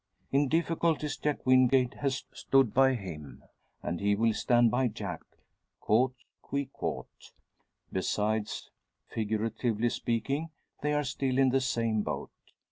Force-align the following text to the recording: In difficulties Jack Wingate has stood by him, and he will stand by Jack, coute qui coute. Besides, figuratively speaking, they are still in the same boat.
In 0.31 0.47
difficulties 0.47 1.15
Jack 1.15 1.45
Wingate 1.45 1.93
has 1.99 2.23
stood 2.33 2.73
by 2.73 2.95
him, 2.95 3.43
and 3.83 3.99
he 3.99 4.15
will 4.15 4.33
stand 4.33 4.71
by 4.71 4.87
Jack, 4.87 5.21
coute 5.79 6.15
qui 6.41 6.71
coute. 6.73 7.33
Besides, 7.91 8.71
figuratively 9.05 9.89
speaking, 9.89 10.49
they 10.81 10.93
are 10.93 11.03
still 11.03 11.37
in 11.37 11.49
the 11.49 11.61
same 11.61 12.01
boat. 12.01 12.31